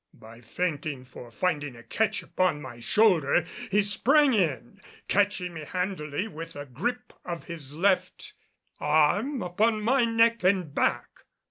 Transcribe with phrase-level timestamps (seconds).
[0.15, 6.27] By feinting for finding a catch upon my shoulder, he sprang in, catching me handily
[6.27, 8.33] with a gripe of his left
[8.79, 11.07] arm upon my neck and back.